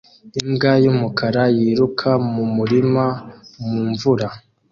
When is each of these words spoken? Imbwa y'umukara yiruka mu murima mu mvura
Imbwa 0.41 0.71
y'umukara 0.83 1.43
yiruka 1.57 2.09
mu 2.31 2.43
murima 2.55 3.05
mu 3.63 3.77
mvura 3.89 4.27